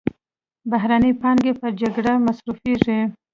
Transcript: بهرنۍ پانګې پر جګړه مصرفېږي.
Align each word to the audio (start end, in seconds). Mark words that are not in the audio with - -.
بهرنۍ 0.71 1.11
پانګې 1.21 1.51
پر 1.59 1.71
جګړه 1.81 2.13
مصرفېږي. 2.25 2.99